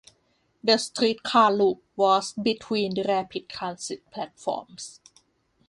[0.63, 4.99] The streetcar loop was between the rapid transit platforms.